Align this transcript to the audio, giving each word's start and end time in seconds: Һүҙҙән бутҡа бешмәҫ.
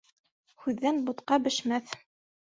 Һүҙҙән 0.61 1.01
бутҡа 1.09 1.37
бешмәҫ. 1.49 1.93